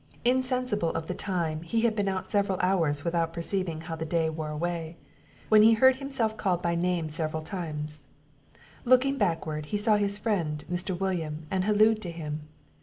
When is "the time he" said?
1.05-1.81